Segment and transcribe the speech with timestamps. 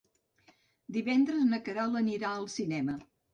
[0.95, 2.99] Divendres na Queralt anirà al cinema.